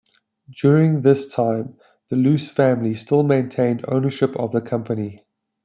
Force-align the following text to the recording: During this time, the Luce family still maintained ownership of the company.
During 0.49 1.03
this 1.03 1.27
time, 1.27 1.77
the 2.09 2.15
Luce 2.15 2.49
family 2.49 2.95
still 2.95 3.21
maintained 3.21 3.85
ownership 3.87 4.35
of 4.35 4.51
the 4.51 4.59
company. 4.59 5.19